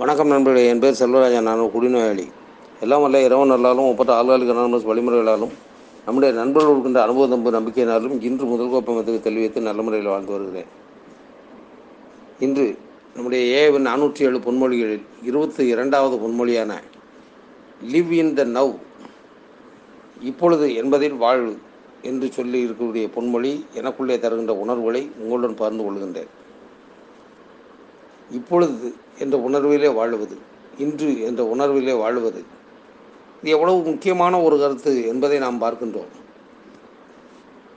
[0.00, 2.24] வணக்கம் நண்பர்களே என் பேர் செல்வராஜன் நான் குடிநோயாளி.
[2.84, 5.52] எல்லாம் வல்ல இரவு நல்லாலும் ஒப்பற்ற ஆளுகளுக்கு அனானமஸ் வழிமுறைகளாலும்
[6.06, 10.68] நம்முடைய நண்பர்கள் இருக்கின்ற அனுபவ தம்பு நம்பிக்கையினாலும் இன்று முதல் கோப்பமத்துக்கு தெளிவித்து நல்ல முறையில் வாழ்ந்து வருகிறேன்.
[12.46, 12.66] இன்று
[13.14, 16.80] நம்முடைய ஏவின் நானூற்றி ஏழு பொன்மொழிகளில் இருபத்தி இரண்டாவது பொன்மொழியான
[17.94, 18.76] லிவ் இன் த நவ்
[20.30, 21.54] இப்பொழுது என்பதில் வாழ்வு
[22.02, 26.32] என்று சொல்லி இருக்கக்கூடிய பொன்மொழி எனக்குள்ளே தருகின்ற உணர்வுகளை உங்களுடன் பகிர்ந்து கொள்கின்றேன்.
[28.30, 30.36] இப்பொழுது என்ற உணர்விலே வாழுவது
[30.78, 32.40] இன்று என்ற உணர்விலே வாழுவது
[33.42, 36.12] இது எவ்வளவு முக்கியமான ஒரு கருத்து என்பதை நாம் பார்க்கின்றோம்.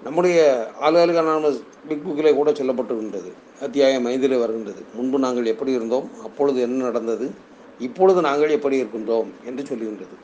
[0.03, 0.39] நம்முடைய
[0.81, 3.31] ஆளுகளுக்கான பிக் புக்கிலே கூட சொல்லப்பட்டிருக்கின்றது.
[3.61, 4.81] அத்தியாயம் ஐந்திலே வருகின்றது.
[4.93, 7.31] முன்பு நாங்கள் எப்படி இருந்தோம் அப்பொழுது என்ன நடந்தது
[7.79, 10.15] இப்பொழுது நாங்கள் எப்படி இருக்கின்றோம் என்று சொல்லுகின்றது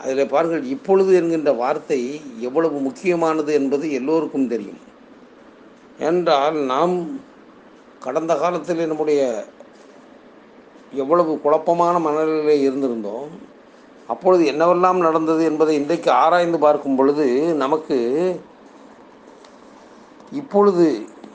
[0.00, 4.80] அதில் பாருங்கள் இப்பொழுது என்கின்ற வார்த்தை எவ்வளவு முக்கியமானது என்பது எல்லோருக்கும் தெரியும்.
[5.98, 7.20] என்றால் நாம்
[8.04, 9.20] கடந்த காலத்தில் நம்முடைய
[10.92, 13.28] எவ்வளவு குழப்பமான மனநிலையிலே இருந்திருந்தோம்
[14.08, 17.96] அப்பொழுது என்னவெல்லாம் நடந்தது என்பதை இன்றைக்கு ஆராய்ந்து பார்க்கும் பொழுது நமக்கு
[20.32, 20.84] இப்பொழுது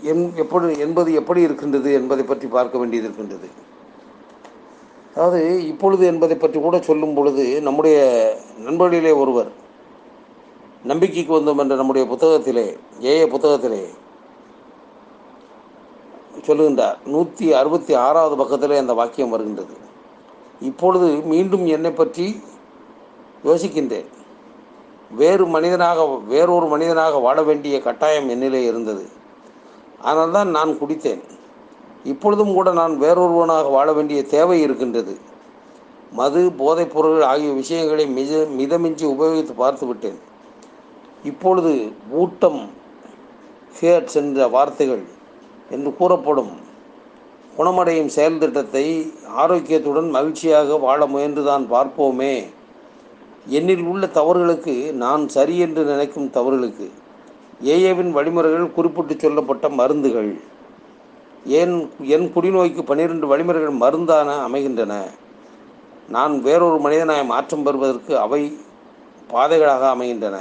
[0.01, 3.47] என் எப்படி என்பது எப்படி இருக்கின்றது என்பதை பற்றி பார்க்க வேண்டியது இருக்கின்றது.
[5.15, 7.97] அதாவது இப்பொழுது என்பதை பற்றி கூட சொல்லும் பொழுது நம்முடைய
[8.65, 9.51] நண்பர்களிலே ஒருவர்
[10.83, 12.67] நம்பிக்கைக்கு வந்தோம் என்ற நம்முடைய புத்தகத்திலே
[13.01, 13.81] ஏய புத்தகத்திலே
[16.45, 19.75] சொல்லுகின்றார் நூற்றி அறுபத்தி ஆறாவது பக்கத்திலே அந்த வாக்கியம் வருகின்றது.
[20.59, 22.41] இப்பொழுது மீண்டும் என்னை பற்றி
[23.43, 24.07] யோசிக்கின்றேன்.
[25.11, 29.05] வேறு மனிதனாக வேறொரு மனிதனாக வாழ வேண்டிய கட்டாயம் என்னிலே இருந்தது.
[30.01, 31.23] ஆனால் தான் நான் குடித்தேன்.
[32.03, 35.17] இப்பொழுதும் கூட நான் வேறொருவனாக வாழ வேண்டிய தேவை இருக்கின்றது.
[36.11, 40.19] மது போதைப் பொருள்கள் ஆகிய விஷயங்களை மித மிதமின்றி உபயோகித்து பார்த்து விட்டேன்.
[41.23, 42.69] இப்பொழுது ஊட்டம்
[43.75, 45.03] ஃபேட்ஸ் என்ற வார்த்தைகள்
[45.69, 46.53] என்று கூறப்படும்.
[47.55, 52.45] குணமடையும் செயல் திட்டத்தை ஆரோக்கியத்துடன் மகிழ்ச்சியாக வாழ முயன்றுதான் பார்ப்போமே.
[53.49, 56.89] என்னில் உள்ள தவறுகளுக்கு நான் சரி என்று நினைக்கும் தவறுகளுக்கு.
[57.63, 60.31] ஏஏவின் வழிமுறைகள் குறிப்பிட்டு சொல்லப்பட்ட மருந்துகள்.
[61.45, 65.03] ஏன் என் குடிநோய்க்கு பன்னிரண்டு வழிமுறைகள் மருந்தான அமைகின்றன.
[66.09, 68.57] நான் வேறொரு மனிதனாய் மாற்றம் பெறுவதற்கு அவை
[69.33, 70.37] பாதைகளாக அமைகின்றன.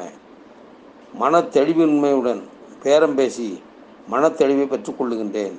[1.15, 2.42] மன தெளிவின்மையுடன்
[2.82, 3.62] பேரம் பேசி
[4.11, 5.56] மனத்தெளிவை பெற்றுக்கொள்ளுகின்றேன்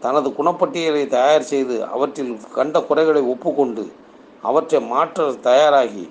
[0.00, 3.92] தனது குணப்பட்டியலை தயார் செய்து அவற்றில் கண்ட குறைகளை ஒப்புக்கொண்டு
[4.42, 6.10] அவற்றை மாற்ற தயாராகி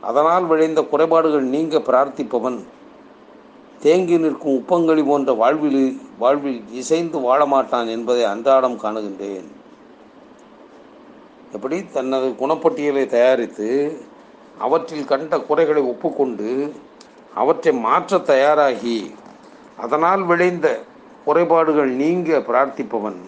[0.00, 2.58] அதனால் விளைந்த குறைபாடுகள் நீங்க பிரார்த்திப்பவன்.
[3.80, 9.48] தேங்கி நிற்கும் உப்பங்களி போன்ற வாழ்வில் வாழ்வில் இசைந்து வாழ மாட்டான் என்பதை அன்றாடம் காணுகின்றேன்.
[11.52, 11.84] எப்படி?
[11.86, 13.68] தனது குணப்பட்டியலை தயாரித்து
[14.58, 16.72] அவற்றில் கண்ட குறைகளை ஒப்புக்கொண்டு
[17.34, 19.14] அவற்றை மாற்ற தயாராகி
[19.78, 20.66] அதனால் விளைந்த
[21.24, 23.20] குறைபாடுகள் நீங்க பிரார்த்திப்பவன்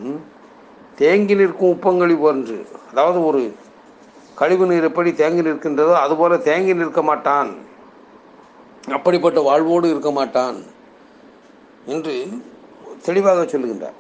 [1.01, 2.57] தேங்கி நிற்கும் உப்பங்களி போன்று
[2.91, 3.41] அதாவது ஒரு
[4.41, 7.51] கழிவு நீர் எப்படி தேங்கி நிற்கின்றதோ அதுபோல தேங்கி நிற்க மாட்டான்.
[8.97, 10.59] அப்படிப்பட்ட வாழ்வோடு இருக்க மாட்டான்
[11.87, 12.15] என்று
[13.07, 13.99] தெளிவாக சொல்லுகின்றார்.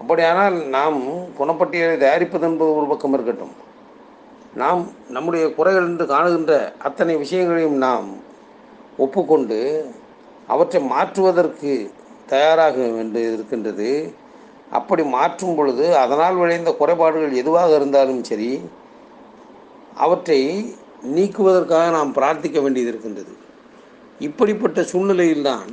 [0.00, 1.00] அப்படியானால் நாம்
[1.38, 3.54] குணப்பட்டியலை தயாரிப்பது என்பது ஒரு பக்கம் இருக்கட்டும்.
[4.54, 8.08] நாம் நம்முடைய குறைகள் என்று காணுகின்ற அத்தனை விஷயங்களையும் நாம்
[8.96, 9.58] ஒப்புக்கொண்டு
[10.46, 11.90] அவற்றை மாற்றுவதற்கு
[12.26, 14.14] தயாராக வேண்டியது இருக்கின்றது.
[14.70, 18.60] அப்படி மாற்றும் பொழுது அதனால் விளைந்த குறைபாடுகள் எதுவாக இருந்தாலும் சரி
[19.96, 20.40] அவற்றை
[21.14, 23.32] நீக்குவதற்காக நாம் பிரார்த்திக்க வேண்டியது இருக்கின்றது.
[24.18, 25.70] இப்படிப்பட்ட சூழ்நிலையில்தான்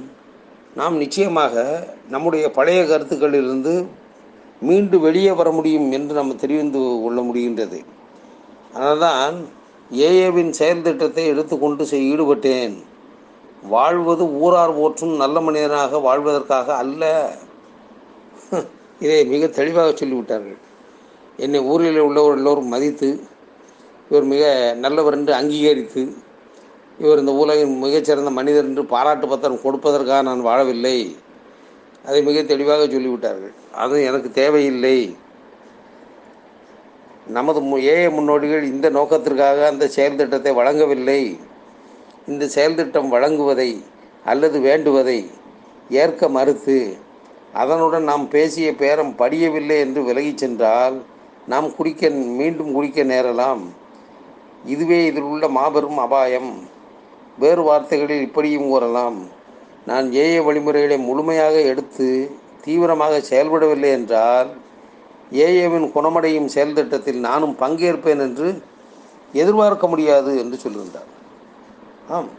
[0.76, 3.88] நாம் நிச்சயமாக நம்முடைய பழைய கருத்துக்களிலிருந்து
[4.62, 7.86] மீண்டு வெளியே வர முடியும் என்று நம்ம தெரிந்து கொள்ள முடிகின்றது.
[8.74, 9.36] அதனால்தான்
[9.92, 12.76] ஏஏவின் செயல் திட்டத்தை எடுத்துக்கொண்டு செய் ஈடுபட்டேன்.
[13.62, 17.04] வாழ்வது ஊரார் ஓற்றும் நல்ல மனிதனாக வாழ்வதற்காக அல்ல.
[19.00, 20.58] இதை மிக தெளிவாக சொல்லிவிட்டார்கள்.
[21.38, 23.10] என்னை ஊரில் உள்ளவர் எல்லோரும் மதித்து
[24.10, 26.04] இவர் மிக நல்லவர் என்று அங்கீகரித்து
[27.00, 31.16] இவர் இந்த உலகின் மிகச்சிறந்த மனிதர் என்று பாராட்டு பத்திரம் கொடுப்பதற்காக நான் வாழவில்லை.
[32.06, 33.54] அதை மிக தெளிவாக சொல்லிவிட்டார்கள்.
[33.72, 34.98] அது எனக்கு தேவையில்லை.
[37.28, 41.22] நமது ஏ முன்னோடிகள் இந்த நோக்கத்திற்காக அந்த செயல் திட்டத்தை வழங்கவில்லை.
[42.30, 43.70] இந்த செயல்திட்டம் வழங்குவதை
[44.26, 45.20] அல்லது வேண்டுவதை
[45.90, 46.78] ஏற்க மறுத்து
[47.54, 50.98] அதனுடன் நாம் பேசிய பேரம் படியவில்லை என்று விலகிச் சென்றால்
[51.48, 52.10] நாம் குடிக்க
[52.40, 53.62] மீண்டும் குடிக்க நேரலாம்.
[54.66, 56.52] இதுவே இதில் உள்ள மாபெரும் அபாயம்.
[57.40, 59.20] வேறு வார்த்தைகளில் இப்படியும் கூறலாம்.
[59.86, 62.10] நான் ஏஏ வழிமுறைகளை முழுமையாக எடுத்து
[62.64, 64.50] தீவிரமாக செயல்படவில்லை என்றால்
[65.46, 68.50] ஏஏவின் குணமடையும் செயல்திட்டத்தில் நானும் பங்கேற்பேன் என்று
[69.34, 71.10] எதிர்பார்க்க முடியாது என்று சொல்லியிருந்தார்
[72.10, 72.30] ஆம்.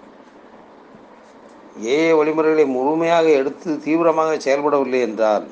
[1.83, 5.47] ஏஏ வழிமுறைகளை முழுமையாக எடுத்து தீவிரமாக செயல்படவில்லை என்றால்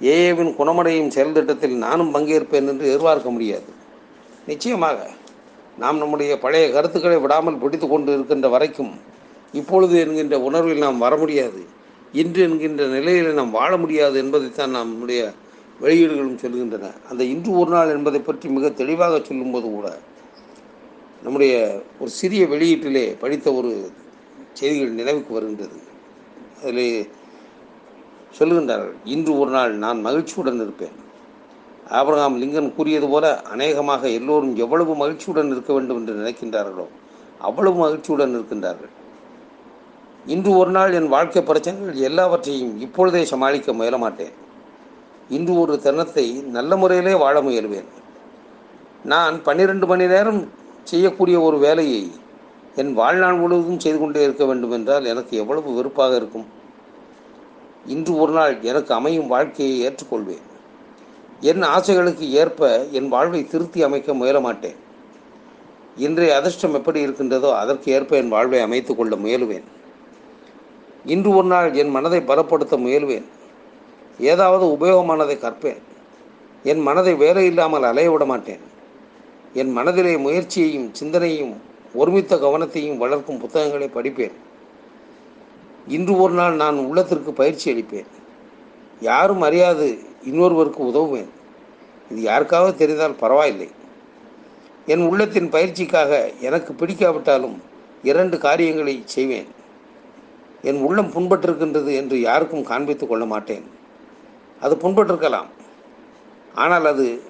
[0.00, 3.70] ஏஏவின் குணமடையும் செயல் திட்டத்தில் நானும் பங்கேற்பேன் என்று எதிர்பார்க்க முடியாது.
[4.46, 4.98] நிச்சயமாக
[5.78, 8.92] நாம் நம்முடைய பழைய கருத்துக்களை விடாமல் பிடித்து கொண்டு இருக்கின்ற வரைக்கும்
[9.52, 11.60] இப்பொழுது என்கின்ற உணர்வில் நாம் வர முடியாது.
[12.12, 15.32] இன்று என்கின்ற நிலையில் நாம் வாழ முடியாது என்பதைத்தான் நம்முடைய
[15.80, 16.86] வெளியீடுகளும் சொல்கின்றன.
[17.10, 19.88] அந்த இன்று ஒரு நாள் என்பதை பற்றி மிக தெளிவாக சொல்லும்போது கூட
[21.24, 21.54] நம்முடைய
[22.00, 23.70] ஒரு சிறிய வெளியீட்டிலே படித்த ஒரு
[24.58, 25.78] செய்திகள் நினைவுக்கு வருகின்றது.
[26.62, 26.86] அதில்
[28.38, 30.96] சொல்லுகின்றார்கள் இன்று ஒரு நாள் நான் மகிழ்ச்சியுடன் இருப்பேன்.
[31.98, 36.86] ஆபிரகாம் லிங்கன் கூறியது போல அநேகமாக எல்லோரும் எவ்வளவு மகிழ்ச்சியுடன் இருக்க வேண்டும் என்று நினைக்கின்றார்களோ
[37.48, 38.92] அவ்வளவு மகிழ்ச்சியுடன் இருக்கின்றார்கள்.
[40.34, 44.34] இன்று ஒரு நாள் என் வாழ்க்கை பிரச்சனைகள் எல்லாவற்றையும் இப்பொழுதே சமாளிக்க முயல மாட்டேன்.
[45.36, 46.26] இன்று ஒரு தருணத்தை
[46.56, 47.88] நல்ல முறையிலே வாழ முயல்வேன்.
[49.12, 50.40] நான் பன்னிரண்டு மணி நேரம்
[50.90, 52.02] செய்யக்கூடிய ஒரு வேலையை
[52.80, 56.46] என் வாழ்நாள் முழுவதும் செய்து கொண்டே இருக்க வேண்டும் என்றால் எனக்கு எவ்வளவு வெறுப்பாக இருக்கும்.
[57.94, 60.44] இன்று ஒரு நாள் எனக்கு அமையும் வாழ்க்கையை ஏற்றுக்கொள்வேன்.
[61.50, 62.68] என் ஆசைகளுக்கு ஏற்ப
[62.98, 64.78] என் வாழ்வை திருத்தி அமைக்க முயல மாட்டேன்.
[65.96, 69.66] இன்றைய அதிர்ஷ்டம் எப்படி இருக்கின்றதோ அதற்கு ஏற்ப என் வாழ்வை அமைத்து கொள்ள முயலுவேன்.
[71.04, 73.26] இன்று ஒரு நாள் என் மனதை பலப்படுத்த முயல்வேன்.
[74.32, 75.80] ஏதாவது உபயோகமானதை கற்பேன்.
[76.62, 78.64] என் மனதை வேலை இல்லாமல் அலைய விட மாட்டேன்.
[79.54, 81.56] என் மனதிலே முயற்சியையும் சிந்தனையும்
[81.94, 84.32] ஒருமித்த கவனத்தையும் வளர்க்கும் புத்தகங்களை படிப்பேன்.
[85.86, 88.06] இன்று ஒரு நாள் நான் உள்ளத்திற்கு பயிற்சி அளிப்பேன்.
[89.00, 91.28] யாரும் அறியாது இன்னொருவருக்கு உதவுவேன்.
[92.10, 93.68] இது யாருக்காவது தெரிந்தால் பரவாயில்லை.
[94.86, 97.56] என் உள்ளத்தின் பயிற்சிக்காக எனக்கு பிடிக்காவிட்டாலும்
[98.02, 99.46] இரண்டு காரியங்களை செய்வேன்.
[100.62, 103.64] என் உள்ளம் புண்பட்டிருக்கின்றது என்று யாருக்கும் காண்பித்துக் கொள்ள மாட்டேன்.
[104.60, 105.46] அது புண்பட்டிருக்கலாம்.
[106.54, 107.22] ஆனால் அது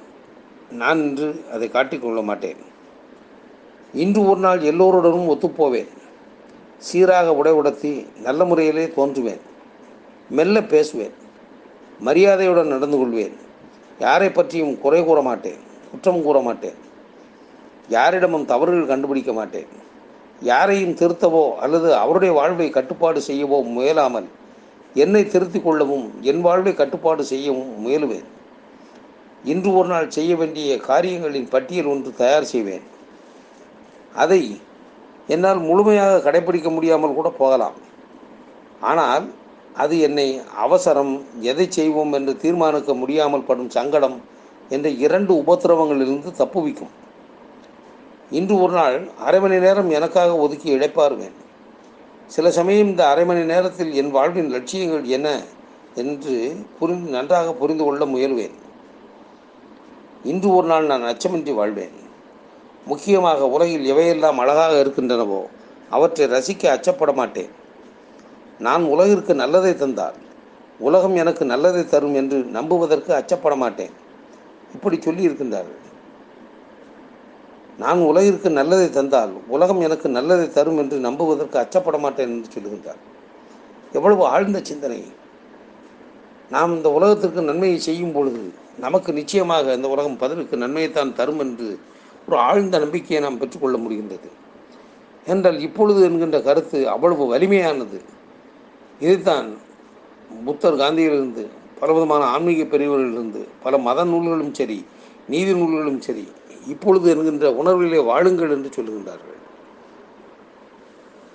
[0.70, 2.56] நான் இன்று அதை காட்டிக்கொள்ள மாட்டேன்.
[3.94, 5.88] இன்று ஒரு நாள் எல்லோருடனும் ஒத்துப்போவேன்.
[6.78, 9.40] சீராக உடை உடத்தி நல்ல முறையிலே தோன்றுவேன்.
[10.30, 11.12] மெல்ல பேசுவேன்.
[11.98, 13.36] மரியாதையுடன் நடந்து கொள்வேன்.
[13.98, 15.56] யாரை பற்றியும் குறை கூற மாட்டேன்.
[15.90, 16.74] குற்றம் கூற மாட்டேன்.
[17.88, 19.66] யாரிடமும் தவறுகள் கண்டுபிடிக்க மாட்டேன்.
[20.40, 24.26] யாரையும் திருத்தவோ அல்லது அவருடைய வாழ்வை கட்டுப்பாடு செய்யவோ முயலாமல்
[24.94, 28.24] என்னை திருத்திக் கொள்ளவும் என் வாழ்வை கட்டுப்பாடு செய்யவும் முயலுவேன்.
[29.44, 32.86] இன்று ஒரு நாள் செய்ய வேண்டிய காரியங்களின் பட்டியல் ஒன்று தயார் செய்வேன்.
[34.14, 34.40] அதை
[35.26, 37.76] என்னால் முழுமையாக கடைபிடிக்க முடியாமல் கூட போகலாம்.
[38.80, 39.26] ஆனால்
[39.74, 44.16] அது என்னை அவசரம் எதை செய்வோம் என்று தீர்மானிக்க முடியாமல் படும் சங்கடம்
[44.68, 46.94] என்ற இரண்டு உபத்திரவங்களிலிருந்து தப்புவிக்கும்
[48.30, 48.96] இன்று ஒரு நாள்
[49.26, 51.36] அரை மணி நேரம் எனக்காக ஒதுக்கி இழைப்பாருவேன்
[52.26, 55.28] சில சமயம் இந்த அரை மணி நேரத்தில் என் வாழ்வின் லட்சியங்கள் என்ன
[55.94, 56.34] என்று
[56.78, 58.56] புரிந்து நன்றாக புரிந்து கொள்ள முயல்வேன்.
[60.24, 61.96] இன்று ஒரு நாள் நான் அச்சமின்றி வாழ்வேன்.
[62.86, 65.40] முக்கியமாக உலகில் எவையெல்லாம் அழகாக இருக்கின்றனவோ
[65.90, 67.50] அவற்றை ரசிக்க அச்சப்பட மாட்டேன்.
[68.58, 70.16] நான் உலகிற்கு நல்லதை தந்தால்
[70.78, 73.94] உலகம் எனக்கு நல்லதை தரும் என்று நம்புவதற்கு அச்சப்பட மாட்டேன்.
[74.74, 75.82] இப்படி சொல்லி இருக்கின்றார்கள்
[77.78, 83.02] நான் உலகிற்கு நல்லதை தந்தால் உலகம் எனக்கு நல்லதை தரும் என்று நம்புவதற்கு அச்சப்பட மாட்டேன் என்று சொல்லுகின்றார்.
[83.92, 84.98] எவ்வளவு ஆழ்ந்த சிந்தனை.
[86.50, 88.42] நாம் இந்த உலகத்திற்கு நன்மையை செய்யும் பொழுது
[88.78, 91.68] நமக்கு நிச்சயமாக இந்த உலகம் பதிலுக்கு நன்மையைத்தான் தரும் என்று
[92.28, 94.28] ஒரு ஆழ்ந்த நம்பிக்கையை நாம் பெற்றுக்கொள்ள முடிகின்றது.
[95.26, 97.98] என்றால் இப்பொழுது என்கின்ற கருத்து அவ்வளவு வலிமையானது.
[99.00, 99.48] இதைத்தான்
[100.46, 101.44] புத்தர் காந்தியிலிருந்து
[101.80, 104.78] பல விதமான ஆன்மீக பெரியவர்களிலிருந்து பல மத நூல்களும் சரி
[105.28, 106.24] நீதி நூல்களும் சரி
[106.66, 109.36] இப்பொழுது என்கின்ற உணர்விலே வாழுங்கள் என்று சொல்லுகின்றார்கள்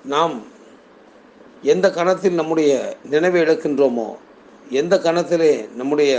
[0.05, 0.35] நாம்
[1.63, 2.71] எந்த கணத்தில் நம்முடைய
[3.09, 4.07] நினைவை இழக்கின்றோமோ
[4.81, 6.11] எந்த கணத்திலே நம்முடைய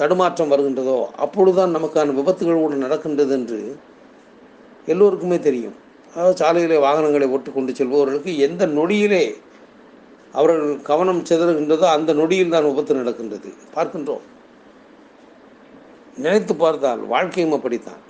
[0.00, 3.58] தடுமாற்றம் வருகின்றதோ அப்பொழுதுதான் நமக்கான விபத்துகள் கூட நடக்கின்றது என்று
[4.92, 5.76] எல்லோருக்குமே தெரியும்.
[6.14, 9.24] அதாவது சாலையிலே வாகனங்களை ஓட்டு கொண்டு செல்பவர்களுக்கு எந்த நொடியிலே
[10.38, 13.50] அவர்கள் கவனம் சிதறுகின்றதோ அந்த நொடியில் தான் விபத்து நடக்கின்றது.
[13.74, 14.24] பார்க்கின்றோம்.
[16.24, 18.02] நினைத்து பார்த்தால் வாழ்க்கையும் அப்படித்தான்.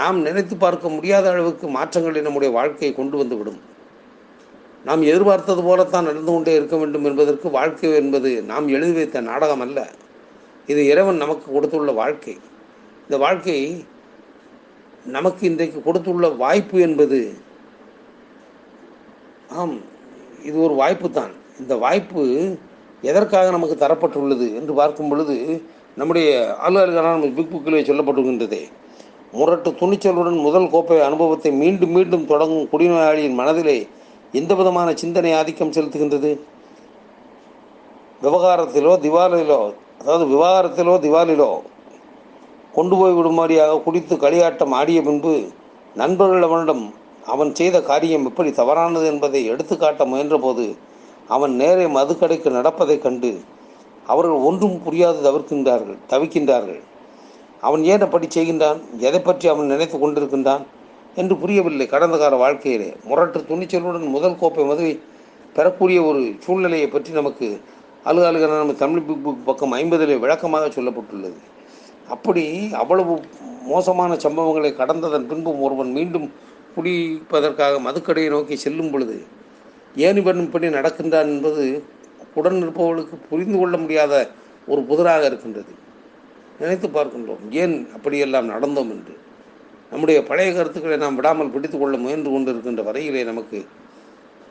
[0.00, 3.60] நாம் நினைத்து பார்க்க முடியாத அளவுக்கு மாற்றங்களை நம்முடைய வாழ்க்கையை கொண்டு வந்துவிடும்
[4.84, 9.78] நாம் எதிர்பார்த்தது போலத்தான் நடந்து கொண்டே இருக்க வேண்டும் என்பதற்கு வாழ்க்கை என்பது நாம் எழுதி வைத்த நாடகம் அல்ல
[10.68, 12.34] இது இறைவன் நமக்கு கொடுத்துள்ள வாழ்க்கை.
[13.06, 13.56] இந்த வாழ்க்கை
[15.06, 17.18] நமக்கு இன்றைக்கு கொடுத்துள்ள வாய்ப்பு என்பது
[19.60, 19.74] ஆம்
[20.42, 21.32] இது ஒரு வாய்ப்பு தான்.
[21.60, 22.22] இந்த வாய்ப்பு
[23.02, 25.36] எதற்காக நமக்கு தரப்பட்டுள்ளது என்று பார்க்கும் பொழுது
[25.96, 26.28] நம்முடைய
[26.62, 28.62] ஆளுநர்களான பிக் புக்கிலே சொல்லப்பட்டுகின்றதே
[29.32, 33.76] முரட்டு துணிச்சலுடன் முதல் கோப்பை அனுபவத்தை மீண்டும் மீண்டும் தொடங்கும் குடிநோயாளியின் மனதிலே
[34.38, 36.30] எந்த விதமான சிந்தனை ஆதிக்கம் செலுத்துகின்றது?
[38.24, 39.60] விவகாரத்திலோ திவாலிலோ
[40.00, 41.50] அதாவது விவகாரத்திலோ திவாலிலோ
[42.76, 45.34] கொண்டு போய் விடுமாறியாக குடித்து களியாட்டம் ஆடிய பின்பு
[46.00, 46.84] நண்பர்கள் அவனிடம்
[47.32, 50.64] அவன் செய்த காரியம் எப்படி தவறானது என்பதை எடுத்துக்காட்ட முயன்றபோது
[51.34, 53.30] அவன் நேரே மதுக்கடைக்கு நடப்பதைக் கண்டு
[54.12, 56.80] அவர்கள் ஒன்றும் புரியாது தவிர்க்கின்றார்கள் தவிக்கின்றார்கள்.
[57.66, 58.80] அவன் ஏன் அப்படி செய்கின்றான்?
[59.08, 60.64] எதை பற்றி அவன் நினைத்து கொண்டிருக்கின்றான்?
[61.16, 62.96] என்று புரியவில்லை கடந்த கால வாழ்க்கையிலே.
[63.04, 65.00] முரட்டு துணிச்சலுடன் முதல் கோப்பை மதுவை
[65.54, 67.60] பெறக்கூடிய ஒரு சூழ்நிலையை பற்றி நமக்கு
[68.04, 71.38] அலுவலக நம்ம தமிழ் பிக் புக் பக்கம் ஐம்பதிலே விளக்கமாக சொல்லப்பட்டுள்ளது.
[72.08, 73.20] அப்படி அவ்வளவு
[73.66, 76.32] மோசமான சம்பவங்களை கடந்ததன் பின்பும் ஒருவன் மீண்டும்
[76.76, 79.16] குடிப்பதற்காக மதுக்கடையை நோக்கி செல்லும் பொழுது
[79.96, 81.84] ஏன் பண்ணும் இப்படி நடக்கின்றான் என்பது
[82.34, 84.30] உடன் இருப்பவர்களுக்கு புரிந்து கொள்ள முடியாத
[84.66, 85.72] ஒரு புதிராக இருக்கின்றது.
[86.60, 87.42] நினைத்து பார்க்கின்றோம்.
[87.50, 89.14] ஏன் அப்படியெல்லாம் நடந்தோம் என்று?
[89.94, 93.58] நம்முடைய பழைய கருத்துக்களை நாம் விடாமல் பிடித்து கொள்ள முயன்று கொண்டிருக்கின்ற வரையிலே நமக்கு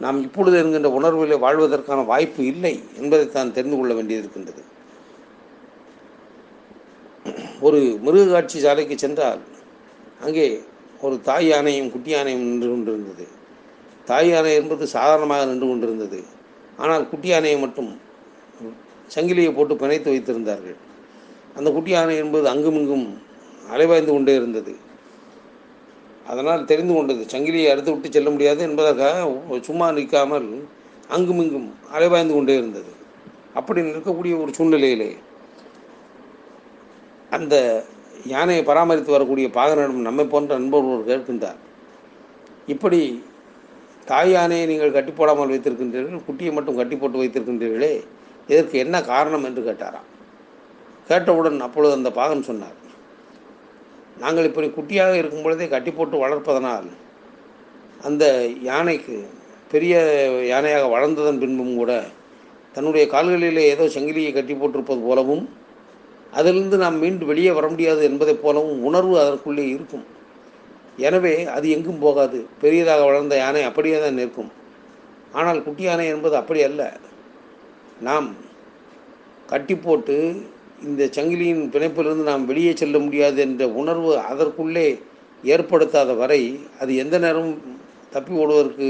[0.04, 4.62] நாம் இப்பொழுது என்கின்ற உணர்விலே வாழ்வதற்கான வாய்ப்பு இல்லை என்பதை தான் தெரிந்து கொள்ள வேண்டியிருக்கின்றது.
[7.66, 9.42] ஒரு மிருக காட்சி சாலைக்கு சென்றால்
[10.26, 10.46] அங்கே
[11.06, 13.26] ஒரு தாய் யானையும் குட்டி யானையும் நின்று கொண்டிருந்தது.
[14.10, 16.20] தாய் யானை என்பது சாதாரணமாக நின்று கொண்டிருந்தது.
[16.82, 17.92] ஆனால் குட்டி யானையை மட்டும்
[19.16, 20.80] சங்கிலியை போட்டு பிணைத்து வைத்திருந்தார்கள்.
[21.58, 23.08] அந்த குட்டி யானை என்பது அங்குமிங்கும்
[23.74, 24.74] அலைவாய்ந்து கொண்டே இருந்தது.
[26.32, 27.24] அதனால் தெரிந்து கொண்டது.
[27.34, 30.48] சங்கிலியை அறுத்து விட்டு செல்ல முடியாது என்பதற்காக சும்மா நிற்காமல்
[31.16, 32.92] அங்குமிங்கும் அலைவாய்ந்து கொண்டே இருந்தது.
[33.60, 35.12] அப்படி நிற்கக்கூடிய ஒரு சூழ்நிலையிலே
[37.36, 37.56] அந்த
[38.32, 41.60] யானையை பராமரித்து வரக்கூடிய பாகனிடம் நம்மை போன்ற நண்பர் ஒருவர் கேட்கின்றார்.
[42.74, 43.00] இப்படி
[44.10, 47.94] தாய் யானையை நீங்கள் கட்டி போடாமல் வைத்திருக்கின்றீர்கள் குட்டியை மட்டும் கட்டி போட்டு வைத்திருக்கின்றீர்களே
[48.52, 50.08] இதற்கு என்ன காரணம் என்று கேட்டாராம்.
[51.10, 52.78] கேட்டவுடன் அப்பொழுது அந்த பாகன் சொன்னார்
[54.24, 56.90] நாங்கள் இப்படி குட்டியாக இருக்கும் பொழுதே கட்டி போட்டு வளர்ப்பதனால்
[58.08, 58.24] அந்த
[58.70, 59.16] யானைக்கு
[59.72, 59.96] பெரிய
[60.52, 61.92] யானையாக வளர்ந்ததன் பின்பும் கூட
[62.76, 65.44] தன்னுடைய கால்களிலே ஏதோ சங்கிலியை கட்டி போட்டிருப்பது போலவும்
[66.40, 70.06] அதிலிருந்து நாம் மீண்டும் வெளியே வர முடியாது என்பதைப் போலவும் உணர்வு அதற்குள்ளே இருக்கும்.
[71.08, 72.40] எனவே அது எங்கும் போகாது.
[72.62, 74.52] பெரியதாக வளர்ந்த யானை அப்படியே தான் நிற்கும்.
[75.40, 76.82] ஆனால் குட்டி யானை என்பது அப்படி அல்ல.
[78.08, 78.28] நாம்
[79.52, 80.18] கட்டி போட்டு
[80.88, 84.88] இந்த சங்கிலியின் பிணைப்பிலிருந்து நாம் வெளியே செல்ல முடியாது என்ற உணர்வு அதற்குள்ளே
[85.54, 86.42] ஏற்படுத்தாத வரை
[86.82, 87.62] அது எந்த நேரமும்
[88.16, 88.88] தப்பி ஓடுவதற்கு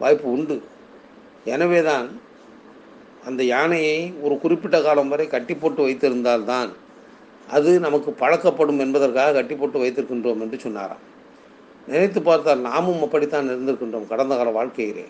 [0.00, 0.56] வாய்ப்பு உண்டு.
[1.54, 2.06] எனவே தான்
[3.28, 6.70] அந்த யானையை ஒரு குறிப்பிட்ட காலம் வரை கட்டி போட்டு வைத்திருந்தால்தான்
[7.56, 11.02] அது நமக்கு பழக்கப்படும் என்பதற்காக கட்டி போட்டு வைத்திருக்கின்றோம் என்று சொன்னாராம்.
[11.90, 15.06] நினைத்து பார்த்தால் நாமும் அப்படித்தான் இருந்திருக்கின்றோம் கடந்த கால வாழ்க்கையிலே.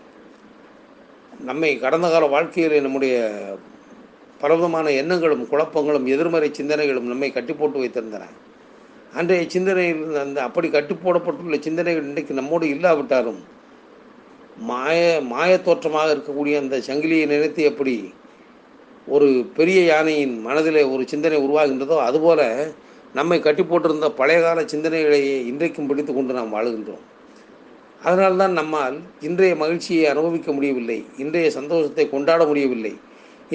[1.48, 3.16] நம்மை கடந்த கால வாழ்க்கையிலே நம்முடைய
[4.42, 8.24] பலவிதமான எண்ணங்களும் குழப்பங்களும் எதிர்மறை சிந்தனைகளும் நம்மை கட்டி போட்டு வைத்திருந்தன.
[9.18, 13.40] அன்றைய சிந்தனையில் அந்த அப்படி கட்டி போடப்பட்டுள்ள சிந்தனைகள் இன்றைக்கு நம்மோடு இல்லாவிட்டாலும்
[14.70, 14.96] மாய
[15.32, 17.94] மாய தோற்றமாக இருக்கக்கூடிய அந்த சங்கிலியை நினைத்து எப்படி
[19.14, 22.40] ஒரு பெரிய யானையின் மனதிலே ஒரு சிந்தனை உருவாகின்றதோ அதுபோல
[23.18, 27.02] நம்மை கட்டி போட்டிருந்த பழைய கால சிந்தனைகளையே இன்றைக்கும் பிடித்து கொண்டு நாம் வாழுகின்றோம்.
[28.02, 28.96] அதனால்தான் நம்மால்
[29.28, 32.94] இன்றைய மகிழ்ச்சியை அனுபவிக்க முடியவில்லை இன்றைய சந்தோஷத்தை கொண்டாட முடியவில்லை.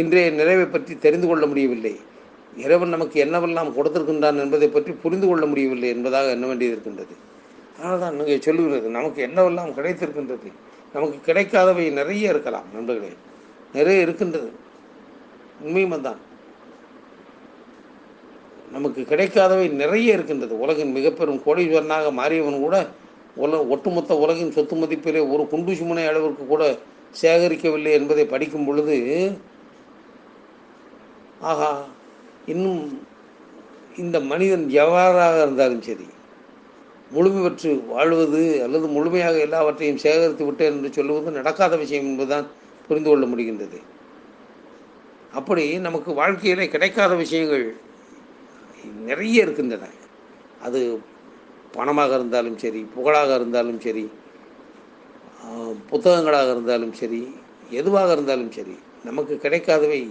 [0.01, 1.93] இன்றைய நிறைவை பற்றி தெரிந்து கொள்ள முடியவில்லை.
[2.63, 7.13] இறைவன் நமக்கு என்னவெல்லாம் கொடுத்திருக்கின்றான் என்பதை பற்றி புரிந்து கொள்ள முடியவில்லை என்பதாக எண்ண வேண்டியது இருக்கின்றது.
[7.77, 10.49] அதனால் தான் இங்கே சொல்லுகிறது நமக்கு என்னவெல்லாம் கிடைத்திருக்கின்றது?
[10.95, 13.11] நமக்கு கிடைக்காதவை நிறைய இருக்கலாம் நண்பர்களே.
[13.77, 14.49] நிறைய இருக்கின்றது.
[15.65, 16.21] உண்மையும் தான்
[18.75, 20.53] நமக்கு கிடைக்காதவை நிறைய இருக்கின்றது.
[20.63, 22.77] உலகின் மிகப்பெரும் கோடீஸ்வரனாக மாறியவன் கூட
[23.43, 26.63] உல ஒட்டுமொத்த உலகின் சொத்து மதிப்பிலே ஒரு குண்டூசி முனை அளவிற்கு கூட
[27.21, 28.95] சேகரிக்கவில்லை என்பதை படிக்கும் பொழுது
[31.41, 31.71] ஆகா
[32.53, 32.83] இன்னும்
[34.03, 36.07] இந்த மனிதன் எவ்வாறாக இருந்தாலும் சரி
[37.11, 42.47] முழுமை பெற்று வாழ்வது அல்லது முழுமையாக எல்லாவற்றையும் சேகரித்து விட்டேன் என்று சொல்லுவது நடக்காத விஷயம் என்பதுதான்
[42.87, 43.79] புரிந்து கொள்ள முடிகின்றது.
[45.33, 47.65] அப்படி நமக்கு வாழ்க்கையிலே கிடைக்காத விஷயங்கள்
[49.09, 49.85] நிறைய இருக்கின்றன.
[50.67, 50.79] அது
[51.75, 54.05] பணமாக இருந்தாலும் சரி புகழாக இருந்தாலும் சரி
[55.89, 57.21] புத்தகங்களாக இருந்தாலும் சரி
[57.79, 60.01] எதுவாக இருந்தாலும் சரி நமக்கு கிடைக்காதவை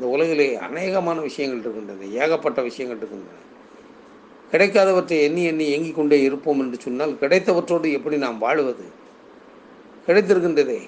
[0.00, 3.40] இந்த உலகிலே அநேகமான விஷயங்கள் இருக்கின்றன ஏகப்பட்ட விஷயங்கள் இருக்கின்றன.
[4.52, 8.86] கிடைக்காதவற்றை எண்ணி எண்ணி இயங்கிக் கொண்டே இருப்போம் என்று சொன்னால் கிடைத்தவற்றோடு எப்படி நாம் வாழுவது?
[10.06, 10.80] கிடைத்திருக்கின்றதே.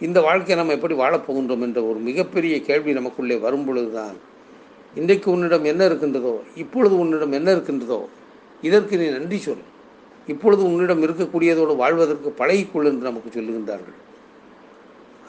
[0.00, 4.16] இந்த வாழ்க்கையை நாம் எப்படி வாழப்போகின்றோம் என்ற ஒரு மிகப்பெரிய கேள்வி நமக்குள்ளே வரும் பொழுதுதான்.
[4.94, 8.08] இன்றைக்கு உன்னிடம் என்ன இருக்கின்றதோ இப்பொழுது உன்னிடம் என்ன இருக்கின்றதோ
[8.62, 9.66] இதற்கு நீ நன்றி சொல்.
[10.26, 13.98] இப்பொழுது உன்னிடம் இருக்கக்கூடியதோடு வாழ்வதற்கு பழகிக்கொள் என்று நமக்கு சொல்லுகின்றார்கள்.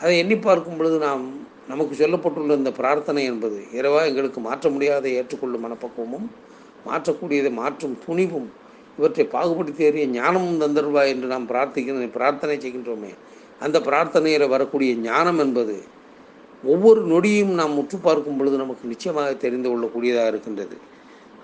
[0.01, 5.63] அதை எண்ணி பார்க்கும் பொழுது நாம் நமக்கு சொல்லப்பட்டுள்ள இந்த பிரார்த்தனை என்பது இரவா எங்களுக்கு மாற்ற முடியாத ஏற்றுக்கொள்ளும்
[5.65, 6.27] மனப்பக்குவமும்
[6.87, 8.49] மாற்றக்கூடியதை மாற்றும் துணிவும்
[8.97, 13.11] இவற்றை பாகுபடுத்தி அறிய ஞானமும் தந்தருவா என்று நாம் பிரார்த்திக்கிற பிரார்த்தனை செய்கின்றோமே.
[13.65, 15.75] அந்த பிரார்த்தனையில் வரக்கூடிய ஞானம் என்பது
[16.73, 20.75] ஒவ்வொரு நொடியும் நாம் முற்று பார்க்கும் பொழுது நமக்கு நிச்சயமாக தெரிந்து கொள்ளக்கூடியதாக இருக்கின்றது.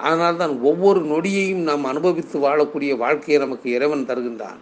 [0.08, 4.60] அதனால் தான் ஒவ்வொரு நொடியையும் நாம் அனுபவித்து வாழக்கூடிய வாழ்க்கையை நமக்கு இறைவன் தருகின்றான்.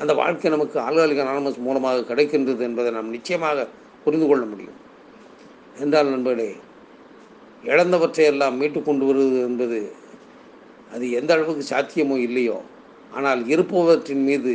[0.00, 3.68] அந்த வாழ்க்கை நமக்கு ஆல்காலிக் அனானமஸ் மூலமாக கிடைக்கின்றது என்பதை நாம் நிச்சயமாக
[4.04, 4.78] புரிந்து கொள்ள முடியும்.
[5.82, 6.50] என்றால் நண்பர்களே
[7.64, 9.80] இழந்தவற்றை எல்லாம் மீட்டு கொண்டு வருவது என்பது
[10.92, 12.58] அது எந்த அளவுக்கு சாத்தியமோ இல்லையோ
[13.12, 14.54] ஆனால் இருப்பவற்றின் மீது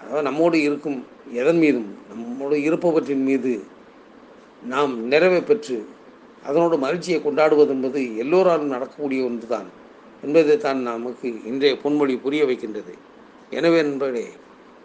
[0.00, 0.98] அதாவது நம்மோடு இருக்கும்
[1.32, 3.52] எதன் மீதும் நம்மோடு இருப்பவற்றின் மீது
[4.62, 5.76] நாம் நிறைவை பெற்று
[6.46, 9.68] அதனோடு மகிழ்ச்சியை கொண்டாடுவது என்பது எல்லோராலும் நடக்கக்கூடிய ஒன்றுதான்
[10.22, 12.92] என்பதை தான் நமக்கு இன்றைய பொன்மொழி புரிய வைக்கின்றது.
[13.50, 14.26] எனவே நண்பர்களே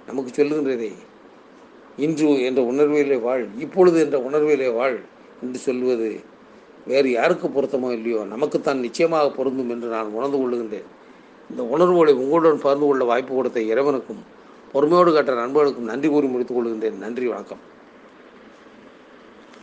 [0.07, 0.91] நமக்கு சொல்லுகின்றதே
[1.97, 4.97] இன்று என்ற உணர்விலே வாழ் இப்பொழுது என்ற உணர்விலே வாழ்
[5.43, 6.09] என்று சொல்வது
[6.87, 10.87] வேறு யாருக்கு பொருத்தமோ இல்லையோ நமக்குத்தான் நிச்சயமாக பொருந்தும் என்று நான் உணர்ந்து கொள்ளுகின்றேன்.
[11.49, 14.21] இந்த உணர்வுகளை உங்களுடன் பகிர்ந்து கொள்ள வாய்ப்பு கொடுத்த இறைவனுக்கும்
[14.73, 16.97] பொறுமையோடு கேட்ட நண்பர்களுக்கும் நன்றி கூறி முடித்துக் கொள்கின்றேன்.
[16.97, 17.61] நன்றி வணக்கம்.